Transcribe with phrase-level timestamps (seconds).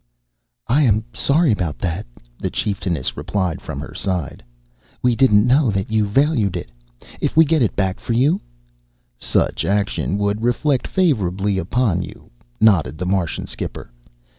[0.67, 2.07] "I am sorry about that,"
[2.39, 4.43] the chieftainess replied from her side.
[5.03, 6.71] "We didn't know that you valued it.
[7.19, 8.41] If we get it back for you"
[9.21, 13.91] "Ssuch action would rreflect favorrably upon you," nodded the Martian skipper.